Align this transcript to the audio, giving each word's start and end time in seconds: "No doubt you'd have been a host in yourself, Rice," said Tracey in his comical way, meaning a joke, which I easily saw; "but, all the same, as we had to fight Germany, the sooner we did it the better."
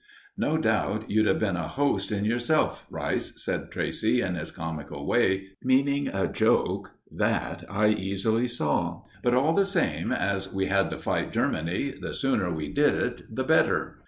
"No 0.35 0.57
doubt 0.57 1.11
you'd 1.11 1.27
have 1.27 1.37
been 1.37 1.55
a 1.55 1.67
host 1.67 2.11
in 2.11 2.25
yourself, 2.25 2.87
Rice," 2.89 3.39
said 3.43 3.69
Tracey 3.69 4.19
in 4.21 4.33
his 4.33 4.49
comical 4.49 5.05
way, 5.05 5.49
meaning 5.63 6.07
a 6.07 6.27
joke, 6.27 6.93
which 7.11 7.29
I 7.29 7.93
easily 7.95 8.47
saw; 8.47 9.03
"but, 9.21 9.35
all 9.35 9.53
the 9.53 9.63
same, 9.63 10.11
as 10.11 10.51
we 10.51 10.65
had 10.65 10.89
to 10.89 10.97
fight 10.97 11.31
Germany, 11.31 11.91
the 12.01 12.15
sooner 12.15 12.51
we 12.51 12.67
did 12.73 12.95
it 12.95 13.21
the 13.29 13.43
better." 13.43 13.99